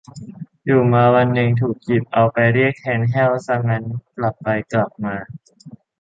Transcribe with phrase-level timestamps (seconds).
[0.65, 3.83] อยู่มาวันนึง ถูกหยิบเอาไปเรียกแทน แห้ว ซะงั้น
[4.17, 5.15] กลับไปกลับมา